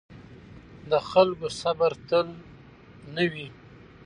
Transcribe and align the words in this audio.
د 0.89 0.91
خلکو 1.09 1.47
صبر 1.61 1.91
تل 2.09 2.27
نه 3.15 3.23
وي 3.31 3.47